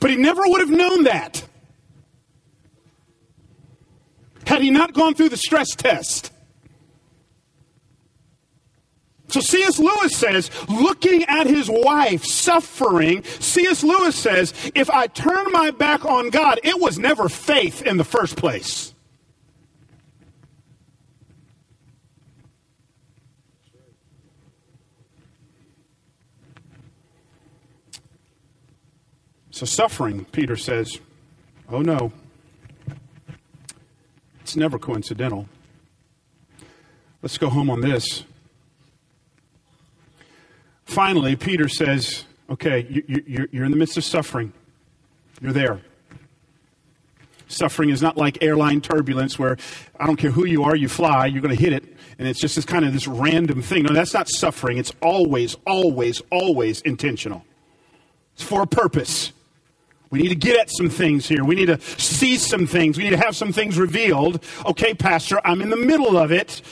[0.00, 1.46] But he never would have known that
[4.44, 6.33] had he not gone through the stress test.
[9.28, 9.78] So C.S.
[9.78, 13.82] Lewis says, looking at his wife suffering, C.S.
[13.82, 18.04] Lewis says, if I turn my back on God, it was never faith in the
[18.04, 18.94] first place.
[29.50, 30.98] So, suffering, Peter says,
[31.70, 32.12] oh no,
[34.40, 35.48] it's never coincidental.
[37.22, 38.24] Let's go home on this.
[40.94, 44.52] Finally, Peter says, okay, you, are in the midst of suffering.
[45.40, 45.80] You're there.
[47.48, 49.56] Suffering is not like airline turbulence where
[49.98, 51.82] I don't care who you are, you fly, you're going to hit it,
[52.16, 53.82] and it's just this kind of this random thing.
[53.82, 54.78] No, that's not suffering.
[54.78, 57.44] It's always, always, always intentional.
[58.34, 59.32] It's for a purpose.
[60.10, 61.44] We need to get at some things here.
[61.44, 62.96] We need to see some things.
[62.96, 64.44] We need to have some things revealed.
[64.64, 66.62] Okay, Pastor, I'm in the middle of it.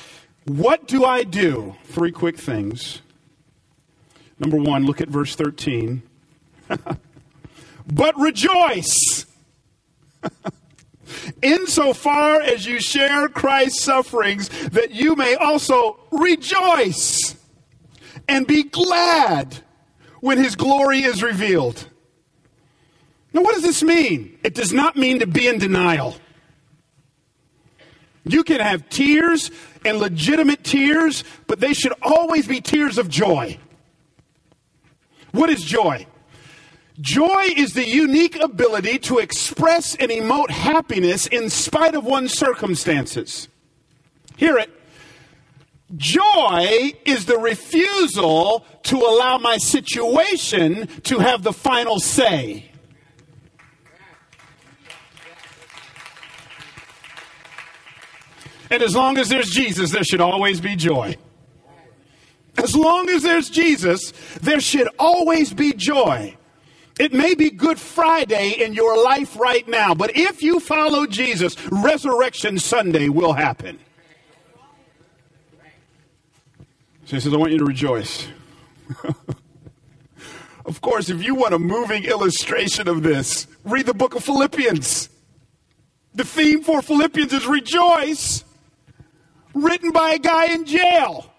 [0.45, 1.75] What do I do?
[1.87, 3.02] Three quick things.
[4.43, 6.03] Number one, look at verse 13.
[7.87, 9.25] but rejoice
[11.43, 17.37] insofar as you share Christ's sufferings, that you may also rejoice
[18.29, 19.59] and be glad
[20.21, 21.89] when his glory is revealed.
[23.33, 24.41] Now, what does this mean?
[24.43, 26.17] It does not mean to be in denial.
[28.25, 29.53] You can have tears
[29.85, 33.59] and legitimate tears, but they should always be tears of joy.
[35.33, 36.07] What is joy?
[37.01, 43.49] Joy is the unique ability to express and emote happiness in spite of one's circumstances.
[44.37, 44.71] Hear it.
[45.97, 52.71] Joy is the refusal to allow my situation to have the final say.
[58.71, 61.17] And as long as there's Jesus, there should always be joy.
[62.59, 66.37] As long as there's Jesus, there should always be joy.
[67.01, 71.57] It may be Good Friday in your life right now, but if you follow Jesus,
[71.71, 73.79] Resurrection Sunday will happen.
[77.07, 78.29] So he says, I want you to rejoice.
[80.67, 85.09] of course, if you want a moving illustration of this, read the book of Philippians.
[86.15, 88.45] The theme for Philippians is rejoice,
[89.55, 91.32] written by a guy in jail.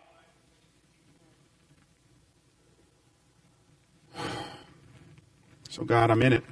[5.74, 6.44] So, God, I'm in it.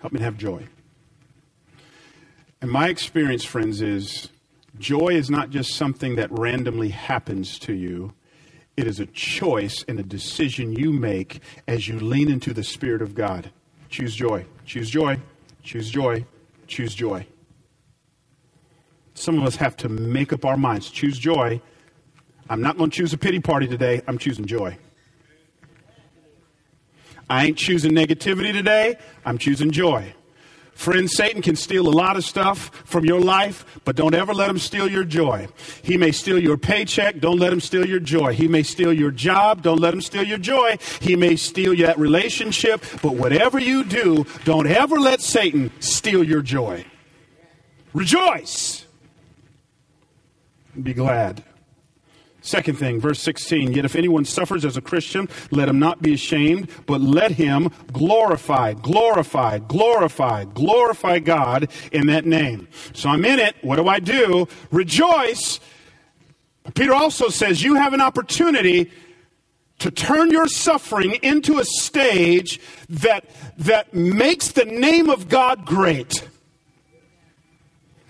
[0.00, 0.68] Help me to have joy.
[2.60, 4.28] And my experience, friends, is
[4.78, 8.12] joy is not just something that randomly happens to you.
[8.76, 13.00] It is a choice and a decision you make as you lean into the Spirit
[13.00, 13.50] of God.
[13.88, 14.44] Choose joy.
[14.66, 15.18] Choose joy.
[15.62, 16.26] Choose joy.
[16.66, 17.26] Choose joy.
[19.14, 20.90] Some of us have to make up our minds.
[20.90, 21.62] Choose joy.
[22.50, 24.02] I'm not going to choose a pity party today.
[24.06, 24.76] I'm choosing joy.
[27.28, 28.96] I ain't choosing negativity today.
[29.24, 30.14] I'm choosing joy.
[30.74, 34.50] Friend, Satan can steal a lot of stuff from your life, but don't ever let
[34.50, 35.46] him steal your joy.
[35.82, 37.20] He may steal your paycheck.
[37.20, 38.34] Don't let him steal your joy.
[38.34, 39.62] He may steal your job.
[39.62, 40.76] Don't let him steal your joy.
[41.00, 46.42] He may steal that relationship, but whatever you do, don't ever let Satan steal your
[46.42, 46.84] joy.
[47.92, 48.84] Rejoice
[50.82, 51.44] be glad.
[52.44, 56.12] Second thing, verse 16, yet if anyone suffers as a Christian, let him not be
[56.12, 62.68] ashamed, but let him glorify, glorify, glorify, glorify God in that name.
[62.92, 63.56] So I'm in it.
[63.62, 64.46] What do I do?
[64.70, 65.58] Rejoice.
[66.74, 68.92] Peter also says you have an opportunity
[69.78, 73.24] to turn your suffering into a stage that,
[73.56, 76.28] that makes the name of God great.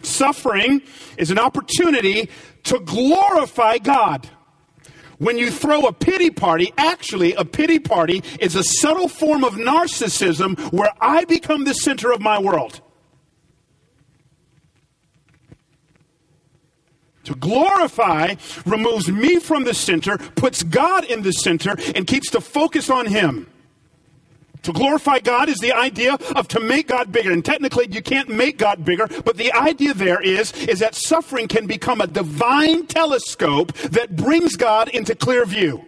[0.04, 0.82] Suffering
[1.16, 2.28] is an opportunity
[2.64, 4.28] to glorify God.
[5.18, 9.54] When you throw a pity party, actually, a pity party is a subtle form of
[9.54, 12.80] narcissism where I become the center of my world.
[17.24, 18.34] To glorify
[18.66, 23.06] removes me from the center, puts God in the center, and keeps the focus on
[23.06, 23.46] Him.
[24.64, 27.30] To glorify God is the idea of to make God bigger.
[27.30, 31.48] And technically, you can't make God bigger, but the idea there is, is that suffering
[31.48, 35.84] can become a divine telescope that brings God into clear view.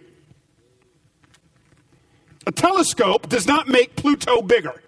[2.45, 4.81] A telescope does not make Pluto bigger.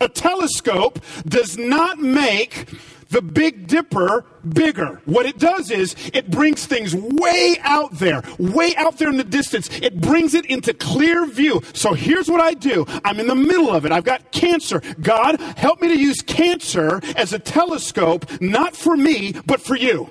[0.00, 2.66] A telescope does not make
[3.10, 5.00] the Big Dipper bigger.
[5.04, 9.24] What it does is it brings things way out there, way out there in the
[9.24, 9.68] distance.
[9.82, 11.60] It brings it into clear view.
[11.74, 13.92] So here's what I do I'm in the middle of it.
[13.92, 14.80] I've got cancer.
[15.00, 20.10] God, help me to use cancer as a telescope, not for me, but for you.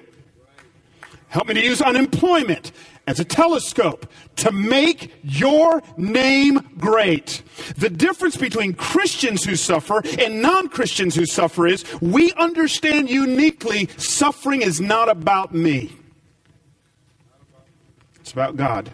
[1.30, 2.72] Help me to use unemployment
[3.10, 4.06] as a telescope
[4.36, 7.42] to make your name great.
[7.76, 13.90] The difference between Christians who suffer and non Christians who suffer is we understand uniquely
[13.98, 15.92] suffering is not about me,
[18.20, 18.92] it's about God.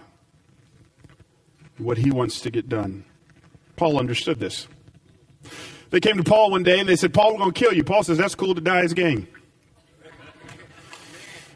[1.78, 3.04] what he wants to get done.
[3.76, 4.70] Paul understood this.
[5.90, 7.84] They came to Paul one day and they said, Paul, we're going to kill you.
[7.84, 9.28] Paul says, That's cool to die is gain.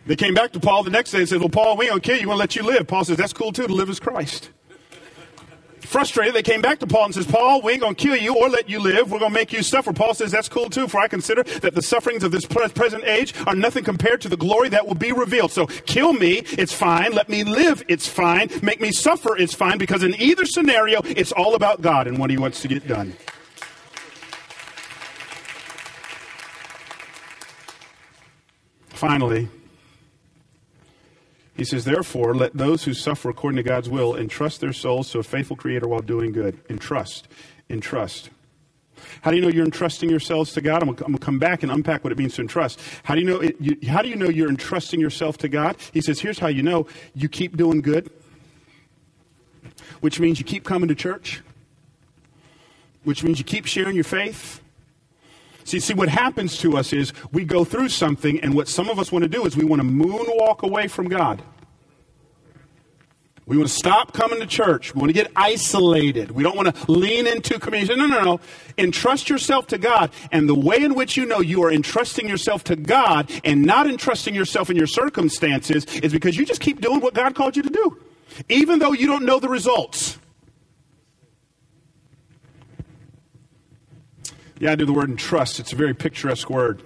[0.10, 2.06] They came back to Paul the next day and said, Well, Paul, we going to
[2.08, 2.24] kill you.
[2.24, 2.88] We want to let you live.
[2.88, 3.68] Paul says, That's cool too.
[3.68, 4.50] To live as Christ.
[5.82, 8.36] Frustrated, they came back to Paul and says, Paul, we ain't going to kill you
[8.36, 9.12] or let you live.
[9.12, 9.94] We're going to make you suffer.
[9.94, 13.36] Paul says, That's cool too, for I consider that the sufferings of this present age
[13.46, 15.52] are nothing compared to the glory that will be revealed.
[15.52, 17.12] So kill me, it's fine.
[17.12, 18.50] Let me live, it's fine.
[18.64, 22.32] Make me suffer, it's fine, because in either scenario, it's all about God and what
[22.32, 23.14] he wants to get done.
[28.88, 29.48] Finally,
[31.60, 35.20] he says, Therefore, let those who suffer according to God's will entrust their souls to
[35.20, 36.58] a faithful Creator while doing good.
[36.70, 37.28] Entrust.
[37.70, 38.30] Entrust.
[39.22, 40.82] How do you know you're entrusting yourselves to God?
[40.82, 42.80] I'm going to come back and unpack what it means to entrust.
[43.04, 43.42] How do you know?
[43.42, 45.76] It, you, how do you know you're entrusting yourself to God?
[45.94, 48.10] He says, "Here's how you know: you keep doing good,
[50.00, 51.42] which means you keep coming to church,
[53.04, 54.62] which means you keep sharing your faith,
[55.70, 58.98] See, see, what happens to us is we go through something, and what some of
[58.98, 61.44] us want to do is we want to moonwalk away from God.
[63.46, 64.96] We want to stop coming to church.
[64.96, 66.32] We want to get isolated.
[66.32, 67.96] We don't want to lean into community.
[67.96, 68.40] No, no, no.
[68.80, 70.10] Entrust yourself to God.
[70.32, 73.86] And the way in which you know you are entrusting yourself to God and not
[73.86, 77.62] entrusting yourself in your circumstances is because you just keep doing what God called you
[77.62, 77.96] to do,
[78.50, 80.09] even though you don't know the results.
[84.60, 85.60] Yeah, I do the word entrust.
[85.60, 86.84] It's a very picturesque word.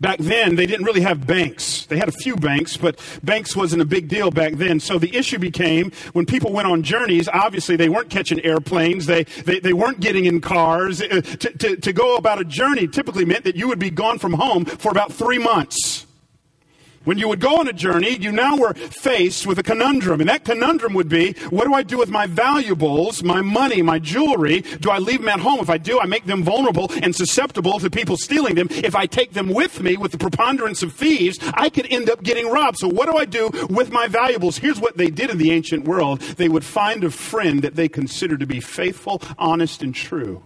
[0.00, 1.86] Back then, they didn't really have banks.
[1.86, 4.80] They had a few banks, but banks wasn't a big deal back then.
[4.80, 9.06] So the issue became when people went on journeys, obviously they weren't catching airplanes.
[9.06, 11.00] They, they, they weren't getting in cars.
[11.02, 14.18] Uh, to, to, to go about a journey typically meant that you would be gone
[14.18, 16.05] from home for about three months.
[17.06, 20.20] When you would go on a journey, you now were faced with a conundrum.
[20.20, 24.00] And that conundrum would be, what do I do with my valuables, my money, my
[24.00, 24.62] jewelry?
[24.80, 25.60] Do I leave them at home?
[25.60, 28.66] If I do, I make them vulnerable and susceptible to people stealing them.
[28.70, 32.24] If I take them with me with the preponderance of thieves, I could end up
[32.24, 32.78] getting robbed.
[32.78, 34.58] So what do I do with my valuables?
[34.58, 36.20] Here's what they did in the ancient world.
[36.20, 40.42] They would find a friend that they considered to be faithful, honest, and true.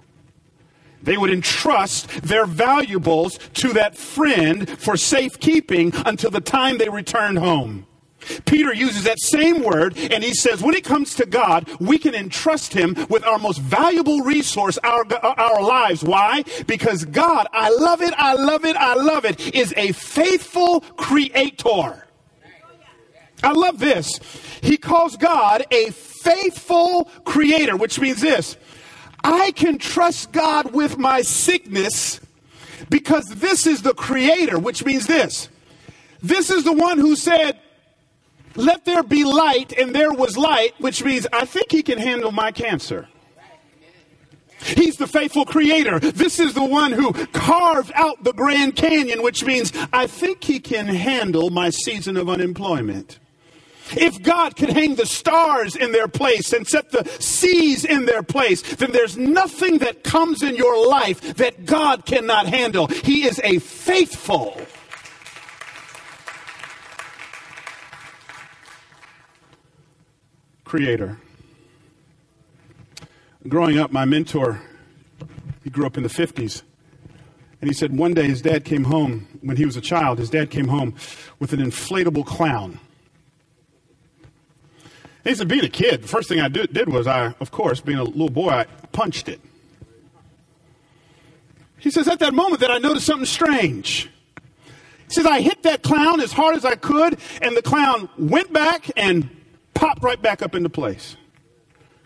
[1.03, 7.38] They would entrust their valuables to that friend for safekeeping until the time they returned
[7.38, 7.86] home.
[8.44, 12.14] Peter uses that same word and he says, when it comes to God, we can
[12.14, 16.05] entrust him with our most valuable resource, our, uh, our lives.
[16.05, 16.44] Why?
[16.66, 22.07] Because God, I love it, I love it, I love it, is a faithful creator.
[23.42, 24.20] I love this.
[24.61, 28.59] He calls God a faithful creator, which means this.
[29.22, 32.20] I can trust God with my sickness
[32.88, 35.48] because this is the creator, which means this.
[36.22, 37.58] This is the one who said,
[38.56, 42.32] Let there be light, and there was light, which means I think he can handle
[42.32, 43.08] my cancer.
[44.62, 45.98] He's the faithful creator.
[45.98, 50.60] This is the one who carved out the Grand Canyon, which means I think he
[50.60, 53.19] can handle my season of unemployment.
[53.93, 58.22] If God could hang the stars in their place and set the seas in their
[58.22, 62.86] place, then there's nothing that comes in your life that God cannot handle.
[62.86, 64.61] He is a faithful.
[70.64, 71.18] Creator.
[73.49, 74.61] Growing up, my mentor,
[75.64, 76.62] he grew up in the 50s.
[77.61, 80.30] And he said one day his dad came home, when he was a child, his
[80.30, 80.95] dad came home
[81.38, 82.78] with an inflatable clown.
[85.24, 87.98] He said, being a kid, the first thing I did, was I, of course, being
[87.98, 89.40] a little boy, I punched it.
[91.78, 94.10] He says, at that moment that I noticed something strange.
[95.08, 98.52] He says, I hit that clown as hard as I could, and the clown went
[98.52, 99.28] back and
[99.74, 101.16] popped right back up into place.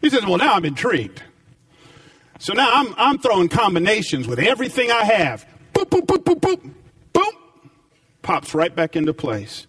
[0.01, 1.23] He says, well, now I'm intrigued.
[2.39, 5.47] So now I'm, I'm throwing combinations with everything I have.
[5.73, 6.71] Boop, boop, boop, boop, boop,
[7.13, 7.71] boom.
[8.23, 9.67] Pops right back into place.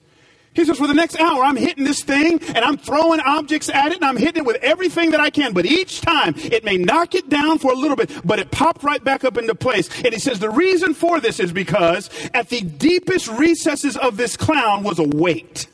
[0.55, 3.91] He says, for the next hour, I'm hitting this thing and I'm throwing objects at
[3.91, 5.53] it and I'm hitting it with everything that I can.
[5.53, 8.81] But each time it may knock it down for a little bit, but it popped
[8.81, 9.89] right back up into place.
[10.03, 14.37] And he says, the reason for this is because at the deepest recesses of this
[14.37, 15.67] clown was a weight.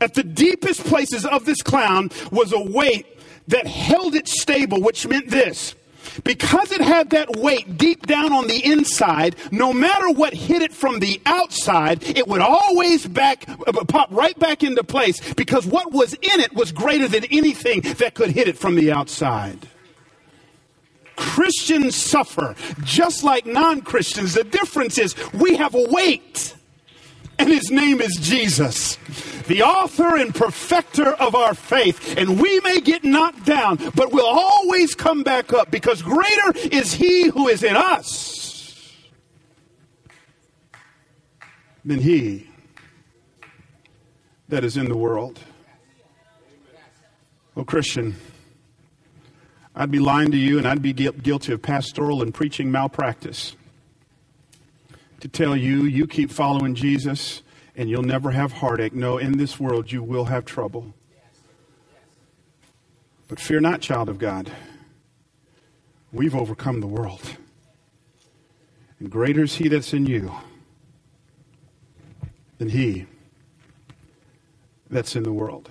[0.00, 3.06] At the deepest places of this clown was a weight
[3.48, 5.74] that held it stable, which meant this
[6.24, 10.72] because it had that weight deep down on the inside, no matter what hit it
[10.72, 15.92] from the outside, it would always back, uh, pop right back into place because what
[15.92, 19.68] was in it was greater than anything that could hit it from the outside.
[21.16, 22.54] Christians suffer
[22.84, 24.34] just like non Christians.
[24.34, 26.54] The difference is we have a weight
[27.38, 28.96] and his name is Jesus.
[29.46, 32.16] the author and perfecter of our faith.
[32.18, 36.92] And we may get knocked down, but we'll always come back up because greater is
[36.92, 38.94] he who is in us
[41.84, 42.46] than he
[44.48, 45.38] that is in the world.
[47.56, 48.16] Oh, Christian,
[49.74, 53.56] I'd be lying to you and I'd be guilty of pastoral and preaching malpractice
[55.20, 57.42] to tell you you keep following Jesus
[57.76, 58.92] and you'll never have heartache.
[58.92, 60.94] No, in this world you will have trouble.
[63.28, 64.50] But fear not, child of God.
[66.12, 67.36] We've overcome the world.
[68.98, 70.32] And greater is he that's in you
[72.58, 73.06] than he
[74.90, 75.70] that's in the world.